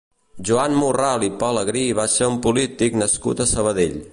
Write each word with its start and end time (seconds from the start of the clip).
Joan 0.49 0.77
Morral 0.83 1.25
i 1.27 1.29
Pelegrí 1.43 1.83
va 1.99 2.07
ser 2.17 2.31
un 2.33 2.41
polític 2.47 3.01
nascut 3.03 3.45
a 3.45 3.49
Sabadell. 3.53 3.99